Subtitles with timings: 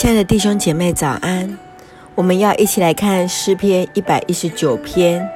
[0.00, 1.58] 亲爱的弟兄姐妹，早安！
[2.14, 5.28] 我们要一起来看诗篇一百一十九篇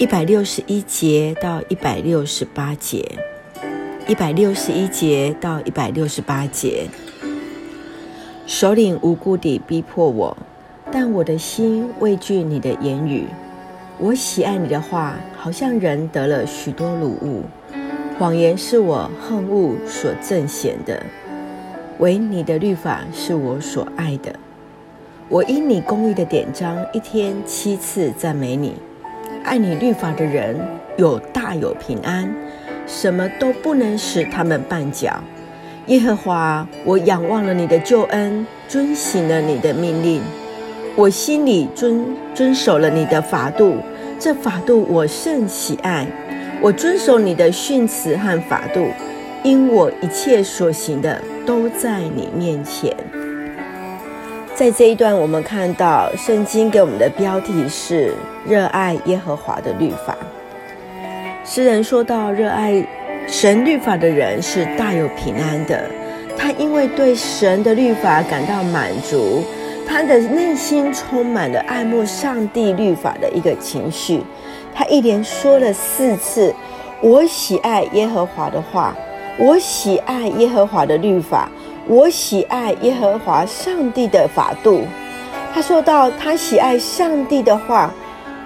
[0.00, 3.08] 一百六十一节到一百六十八节，
[4.08, 6.88] 一百六十一节到一百六十八节。
[8.48, 10.36] 首领无故地逼迫我，
[10.90, 13.26] 但我的心畏惧你的言语。
[13.96, 17.44] 我喜爱你的话，好像人得了许多鲁物。
[18.18, 21.00] 谎言是我恨恶所憎显的，
[22.00, 24.34] 唯你的律法是我所爱的。
[25.28, 28.74] 我因你公义的典章，一天七次赞美你。
[29.44, 30.56] 爱你律法的人
[30.96, 32.26] 有大有平安，
[32.86, 35.22] 什么都不能使他们绊脚。
[35.88, 40.22] 耶和华，我仰望了你的救恩，遵行了你的命令。
[40.96, 43.76] 我心里遵遵守了你的法度，
[44.18, 46.06] 这法度我甚喜爱。
[46.62, 48.86] 我遵守你的训词和法度，
[49.42, 52.94] 因我一切所行的都在你面前。
[54.54, 58.12] 在这一段，我们看到圣经给我们的标题是
[58.46, 60.14] “热爱耶和华的律法”。
[61.42, 62.86] 诗人说到，热爱
[63.26, 65.82] 神律法的人是大有平安的。
[66.36, 69.42] 他因为对神的律法感到满足，
[69.88, 74.22] 他的内心充满了爱慕上帝律法的一个情绪。
[74.74, 76.54] 他一连说了四次
[77.02, 78.94] ：“我喜爱耶和华的话，
[79.38, 81.48] 我喜爱耶和华的律法，
[81.86, 84.82] 我喜爱耶和华上帝的法度。”
[85.52, 87.92] 他说到，他喜爱上帝的话，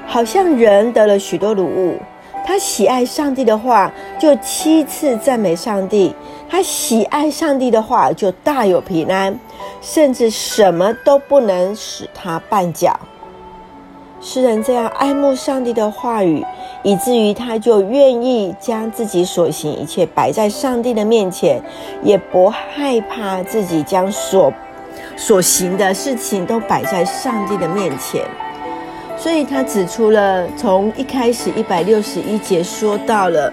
[0.06, 1.98] 好像人得了许多礼物。
[2.46, 6.14] 他喜爱上帝的话，就七次赞美上帝。
[6.48, 9.38] 他喜爱上帝的话，就大有平安，
[9.80, 12.98] 甚至什么都不能使他绊脚。
[14.26, 16.42] 诗人这样爱慕上帝的话语，
[16.82, 21.60] 以至于他就愿意将自己所行一切摆在上帝的面前，
[22.02, 24.50] 也不害怕自己将所
[25.14, 28.22] 所行的事情都摆在上帝的面前。
[29.18, 33.52] 所以他指出了从一开始一百六十一节说到了，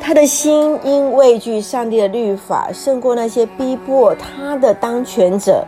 [0.00, 5.64] 他的心因畏惧上帝的律法胜过那些逼迫他的当权者，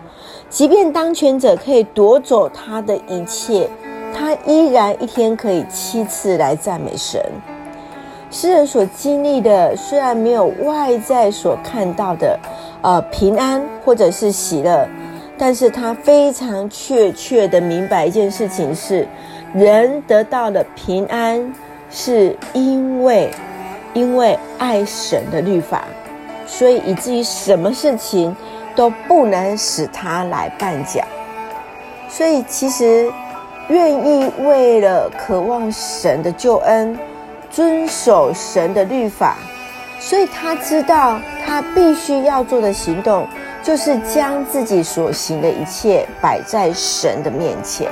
[0.50, 3.70] 即便当权者可以夺走他的一切。
[4.14, 7.20] 他依然一天可以七次来赞美神。
[8.30, 12.38] 诗人所经历的虽然没有外在所看到的，
[12.82, 14.86] 呃，平安或者是喜乐，
[15.36, 19.06] 但是他非常确切的明白一件事情是：
[19.52, 21.52] 人得到的平安，
[21.90, 23.30] 是因为
[23.92, 25.84] 因为爱神的律法，
[26.46, 28.34] 所以以至于什么事情
[28.74, 31.04] 都不能使他来绊脚。
[32.08, 33.12] 所以其实。
[33.68, 36.98] 愿意为了渴望神的救恩，
[37.50, 39.36] 遵守神的律法，
[39.98, 43.26] 所以他知道他必须要做的行动，
[43.62, 47.88] 就是将自己所行的一切摆在神的面前。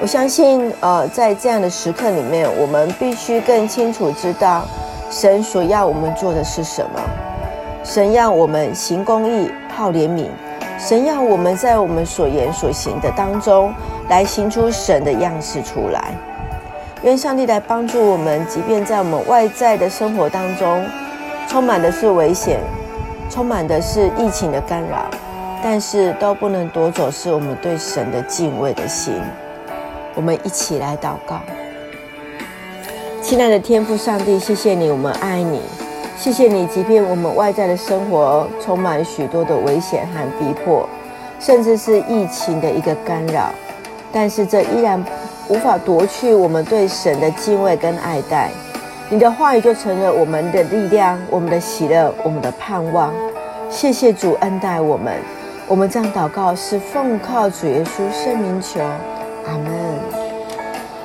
[0.00, 4.64] 我相信，呃，在这样的时刻里面，我们必须更清楚知道，
[5.10, 7.00] 神所要我们做的是什么。
[7.84, 10.26] 神要我们行公义、好怜悯。
[10.78, 13.72] 神要我们在我们所言所行的当中，
[14.08, 16.12] 来行出神的样式出来。
[17.02, 20.84] 愿上帝来帮助我们，即便在我们外在的生活当中，
[21.48, 22.58] 充满的是危险，
[23.30, 25.06] 充满的是疫情的干扰，
[25.62, 29.14] 但是都不能夺走是我们对神的敬畏的心。
[30.14, 31.40] 我们一起来祷告，
[33.22, 35.60] 亲爱的天父上帝，谢谢你，我们爱你。
[36.16, 40.88] 谢谢你，即便我们外在的生活充满许多的危险和逼迫，
[41.38, 43.50] 甚至是疫情的一个干扰，
[44.16, 45.04] 但是这依然
[45.46, 48.48] 无法夺去我们对神的敬畏跟爱戴。
[49.10, 53.12] 你的话语就成了我们的力量，我们的喜乐，我们的盼望。
[53.68, 55.12] 谢谢主恩待我们，
[55.68, 59.70] 我们这样祷告是奉靠主耶稣圣名求，阿门。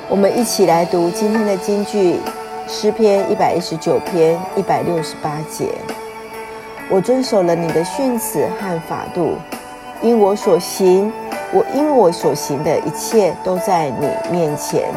[0.08, 2.18] 我们一起来读今天的金句。
[2.66, 5.66] 诗篇一百一十九篇一百六十八节，
[6.88, 9.34] 我遵守了你的训词和法度，
[10.00, 11.12] 因我所行，
[11.54, 14.88] 我因我所行的一切都在你面前。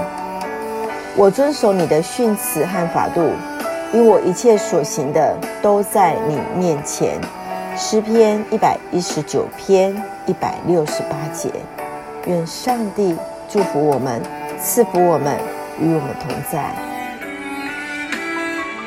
[1.18, 3.30] 我遵守你的训词和法度，
[3.94, 7.20] 因我一切所行的都在你面前。
[7.78, 9.94] 诗篇一百一十九篇
[10.26, 11.50] 一百六十八节，
[12.26, 13.18] 愿上帝
[13.50, 14.22] 祝福我们，
[14.62, 15.38] 赐福我们，
[15.78, 16.95] 与我们同在。